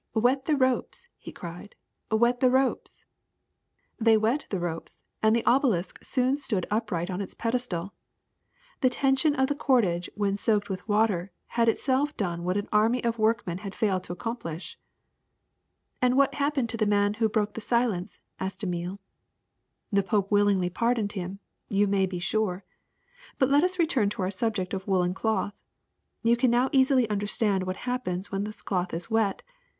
*Wet 0.15 0.45
the 0.45 0.55
ropes!' 0.57 1.07
he 1.15 1.31
cried. 1.31 1.75
^Wet 2.09 2.39
the 2.39 2.49
ropes!' 2.49 3.05
They 3.99 4.17
wet 4.17 4.47
the 4.49 4.59
ropes 4.59 4.99
and 5.21 5.35
the 5.35 5.45
obelisk 5.45 6.03
soon 6.03 6.37
stood 6.37 6.65
upright 6.71 7.11
on 7.11 7.21
its 7.21 7.35
pedestal. 7.35 7.93
The 8.79 8.89
tension 8.89 9.35
of 9.35 9.45
the 9.47 9.53
cordage 9.53 10.09
when 10.15 10.37
soaked 10.37 10.71
with 10.71 10.87
water 10.89 11.29
had 11.49 11.69
of 11.69 11.73
itself 11.75 12.17
done 12.17 12.43
what 12.43 12.57
an 12.57 12.67
army 12.73 13.03
of 13.03 13.19
workmen 13.19 13.59
had 13.59 13.75
failed 13.75 14.03
to 14.05 14.11
accomplish." 14.11 14.75
*^And 16.01 16.15
what 16.15 16.33
happened 16.33 16.69
to 16.69 16.77
the 16.77 16.87
man 16.87 17.13
who 17.21 17.29
broke 17.29 17.53
the 17.53 17.61
silence?" 17.61 18.17
asked 18.39 18.63
Emile. 18.63 18.93
^*The 19.93 20.01
pope 20.01 20.31
willingly 20.31 20.71
pardoned 20.71 21.11
him, 21.11 21.37
you 21.69 21.85
may 21.85 22.07
be 22.07 22.17
sure. 22.17 22.65
But 23.37 23.51
let 23.51 23.63
us 23.63 23.77
return 23.77 24.09
to 24.09 24.23
our 24.23 24.31
subject 24.31 24.73
of 24.73 24.87
woolen 24.87 25.13
cloth. 25.13 25.53
You 26.23 26.35
can 26.37 26.49
now 26.49 26.69
easily 26.71 27.07
understand 27.07 27.67
what 27.67 27.75
happens 27.85 28.31
when 28.31 28.45
this 28.45 28.63
cloth 28.63 28.95
is 28.95 29.11
wet. 29.11 29.43